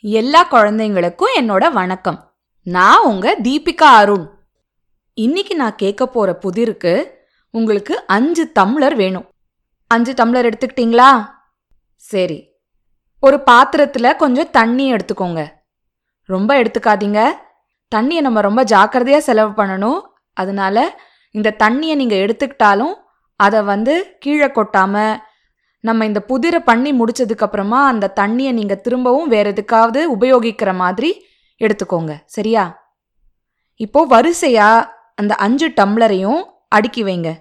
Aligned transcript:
எல்லா 0.00 0.50
குழந்தைங்களுக்கும் 0.50 1.40
என்னோட 1.40 1.72
வணக்கம். 1.72 2.34
நான் 2.62 3.02
உங்க 3.02 3.36
தீபிகா 3.42 3.88
அருண். 3.94 4.30
இன்னைக்கு 5.14 5.56
நான் 5.56 5.74
கேட்க 5.74 6.06
போற 6.06 6.38
புதிருக்கு 6.42 7.10
உங்களுக்கு 7.50 8.06
அஞ்சு 8.06 8.52
டம்ளர் 8.60 8.94
வேணும். 8.94 9.28
அஞ்சு 9.86 10.12
டம்ளர் 10.12 10.52
எடுத்துக்கிட்டீங்களா? 10.52 11.28
சரி. 11.96 12.52
ஒரு 13.20 13.42
பாத்திரத்துல 13.50 14.16
கொஞ்சம் 14.16 14.50
தண்ணி 14.50 14.92
எடுத்துக்கோங்க. 14.92 15.48
ரொம்ப 16.24 16.62
எடுத்துக்காதீங்க. 16.62 17.30
தண்ணியை 17.94 18.20
நம்ம 18.20 18.40
ரொம்ப 18.40 18.64
ஜாக்கிரதையா 18.64 19.18
செலவு 19.18 19.64
பண்ணணும். 19.64 20.00
அதனால 20.32 21.00
இந்த 21.30 21.56
தண்ணியை 21.58 21.94
நீங்க 21.94 22.14
எடுத்துக்கிட்டாலும் 22.16 22.94
அதை 23.36 23.62
வந்து 23.62 24.16
கீழே 24.18 24.50
கொட்டாமல் 24.50 25.18
நம்ம 25.80 26.04
இந்த 26.04 26.20
புதிரை 26.20 26.60
பண்ணி 26.60 26.92
முடிச்சதுக்கப்புறமா 26.92 27.80
அந்த 27.84 28.12
தண்ணியை 28.20 28.52
நீங்கள் 28.52 28.80
திரும்பவும் 28.80 29.28
வேற 29.28 29.50
எதுக்காவது 29.50 30.00
உபயோகிக்கிற 30.18 30.74
மாதிரி 30.74 31.24
எடுத்துக்கோங்க. 31.60 32.12
சரியா? 32.26 32.92
இப்போ 33.74 34.06
வரிசையா 34.06 34.88
அந்த 35.14 35.34
அஞ்சு 35.34 35.68
டம்ளரையும் 35.68 36.42
அடுக்கி 36.68 37.04
வைங்க. 37.04 37.34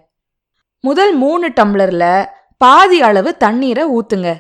முதல் 0.80 1.14
மூணு 1.14 1.50
டம்ளர்ல 1.50 2.26
பாதி 2.58 3.02
அளவு 3.02 3.38
தண்ணீரை 3.38 3.86
ஊத்துங்க. 3.88 4.36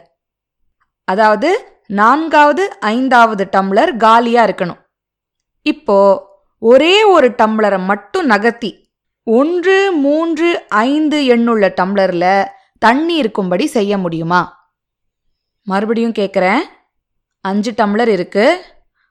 அதாவது 1.03 1.49
நான்காவது 1.87 2.79
ஐந்தாவது 2.79 3.47
டம்ளர் 3.51 3.97
காலியா 3.97 4.45
இருக்கணும். 4.45 4.79
இப்போ 5.61 6.25
ஒரே 6.59 7.03
ஒரு 7.03 7.29
டம்ளரை 7.29 7.79
மட்டும் 7.85 8.25
நகர்த்தி 8.25 8.89
ஒன்று 9.23 9.91
மூன்று 9.91 10.65
ஐந்து 10.67 11.17
எண்ணுள்ள 11.23 11.65
டம்ளரில் 11.81 12.45
தண்ணி 12.77 13.15
இருக்கும்படி 13.15 13.65
செய்ய 13.67 13.97
முடியுமா? 13.97 14.71
மறுபடியும் 15.63 16.11
கேட்குறேன் 16.11 16.61
அஞ்சு 17.41 17.71
டம்ளர் 17.71 18.07
இருக்கு. 18.07 18.65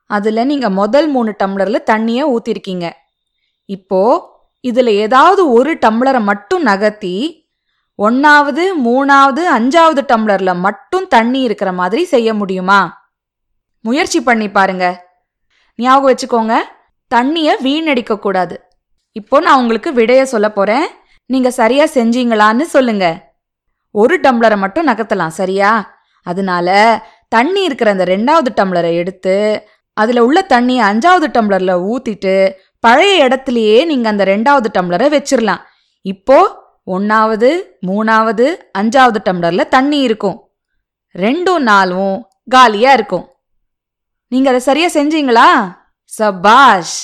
அதில் 0.07 0.47
நீங்கள் 0.47 0.71
முதல் 0.71 1.09
மூணு 1.09 1.35
டம்ளரில் 1.39 1.89
தண்ணியை 1.91 2.25
ஊற்றிருக்கீங்க 2.35 2.91
இப்போ 3.65 4.35
இதில் 4.61 4.87
ஏதாவது 4.87 5.53
ஒரு 5.53 5.75
டம்ளரை 5.75 6.21
மட்டும் 6.23 6.63
நகர்த்தி 6.63 7.45
ஒன்றாவது 7.95 8.79
மூணாவது 8.85 9.43
அஞ்சாவது 9.57 10.03
டம்ளரில் 10.09 10.55
மட்டும் 10.55 11.07
தண்ணி 11.09 11.41
இருக்கிற 11.43 11.73
மாதிரி 11.73 12.05
செய்ய 12.05 12.35
முடியுமா? 12.35 13.09
முயற்சி 13.81 14.21
பண்ணி 14.21 14.51
பாருங்க. 14.51 15.05
ஞாபகம் 15.75 16.11
வச்சுக்கோங்க 16.11 16.55
தண்ணியை 17.15 17.63
வீணடிக்க 17.63 18.19
கூடாது. 18.19 18.61
இப்போ 19.13 19.41
நான் 19.41 19.59
உங்களுக்கு 19.59 19.93
விடைய 19.93 20.23
சொல்ல 20.23 20.53
போறேன். 20.53 20.87
நீங்க 21.27 21.51
சரியா 21.51 21.85
செஞ்சீங்களான்னு 21.85 22.61
சொல்லுங்க. 22.61 23.26
ஒரு 23.97 24.21
டம்ளரை 24.21 24.57
மட்டும் 24.57 24.89
நகர்த்தலாம் 24.89 25.37
சரியா? 25.41 25.71
அதனால 26.23 26.69
தண்ணி 27.29 27.63
இருக்கிற 27.65 27.91
அந்த 27.91 28.05
ரெண்டாவது 28.05 28.51
டம்ளரை 28.55 28.93
எடுத்து 28.95 29.67
அதில் 29.93 30.19
உள்ள 30.19 30.47
தண்ணியை 30.49 30.83
அஞ்சாவது 30.91 31.27
டம்ளரில் 31.37 31.83
ஊற்றிட்டு 31.91 32.35
பழைய 32.81 33.27
இடத்துலையே 33.27 33.85
நீங்கள் 33.85 34.13
அந்த 34.13 34.25
ரெண்டாவது 34.25 34.69
டம்ளரை 34.79 35.07
வச்சிடலாம் 35.15 35.63
இப்போ 36.03 36.65
ஒன்றாவது 36.85 37.79
மூணாவது 37.87 38.47
அஞ்சாவது 38.79 39.19
டம்ளரில் 39.25 39.69
தண்ணி 39.69 39.99
இருக்கும். 40.01 40.37
ரெண்டும் 41.15 41.59
நாளும் 41.59 42.29
காலியாக 42.49 42.95
இருக்கும். 42.95 43.27
நீங்கள் 44.33 44.53
அதை 44.53 44.61
சரியாக 44.61 44.95
செஞ்சீங்களா? 44.99 45.49
சபாஷ்! 46.05 46.99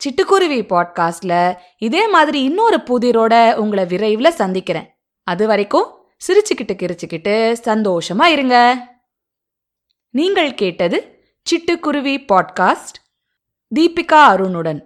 சிட்டுக்குருவி 0.00 0.60
பாட்காஸ்டில் 0.72 1.56
இதே 1.78 2.08
மாதிரி 2.08 2.42
இன்னொரு 2.42 2.76
புதிரோட 2.76 3.54
உங்களை 3.54 3.84
விரைவில் 3.84 4.38
சந்திக்கிறேன். 4.40 4.88
அது 5.26 5.46
வரைக்கும் 5.46 5.86
சிரிச்சுக்கிட்டு 6.26 6.72
கிரிச்சுக்கிட்டு 6.72 7.56
சந்தோஷமா 7.64 8.24
இருங்க. 8.24 8.56
நீங்கள் 10.10 10.54
கேட்டது 10.54 10.98
சிட்டுக்குருவி 11.42 12.14
பாட்காஸ்ட். 12.28 12.98
தீபிகா 13.74 14.20
அருணுடன். 14.32 14.80